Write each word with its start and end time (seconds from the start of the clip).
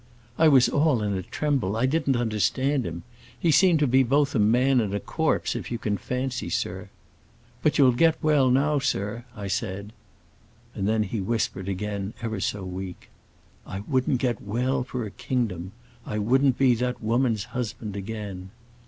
I 0.39 0.47
was 0.47 0.67
all 0.67 1.03
in 1.03 1.13
a 1.13 1.21
tremble; 1.21 1.77
I 1.77 1.85
didn't 1.85 2.15
understand 2.15 2.87
him. 2.87 3.03
He 3.39 3.51
seemed 3.51 3.91
both 4.09 4.33
a 4.33 4.39
man 4.39 4.81
and 4.81 4.95
a 4.95 4.99
corpse, 4.99 5.55
if 5.55 5.69
you 5.69 5.77
can 5.77 5.95
fancy, 5.99 6.49
sir. 6.49 6.89
'But 7.61 7.77
you'll 7.77 7.91
get 7.91 8.17
well 8.19 8.49
now, 8.49 8.79
sir,' 8.79 9.25
I 9.35 9.45
said. 9.47 9.93
And 10.73 10.87
then 10.87 11.03
he 11.03 11.21
whispered 11.21 11.69
again, 11.69 12.15
ever 12.19 12.39
so 12.39 12.63
weak; 12.63 13.11
'I 13.67 13.81
wouldn't 13.81 14.17
get 14.19 14.41
well 14.41 14.83
for 14.83 15.05
a 15.05 15.11
kingdom. 15.11 15.71
I 16.03 16.17
wouldn't 16.17 16.57
be 16.57 16.73
that 16.73 17.03
woman's 17.03 17.43
husband 17.53 17.95
again. 17.95 18.49